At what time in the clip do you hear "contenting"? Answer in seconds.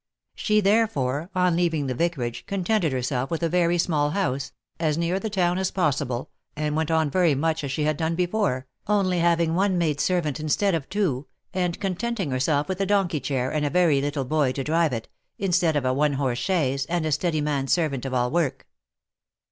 11.79-12.31